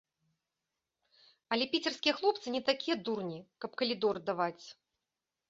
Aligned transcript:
Але 1.55 1.67
піцерскія 1.73 2.13
хлопцы 2.21 2.47
не 2.57 2.63
такія 2.71 2.95
дурні, 3.05 3.39
каб 3.67 3.71
калідор 3.83 4.15
даваць. 4.33 4.65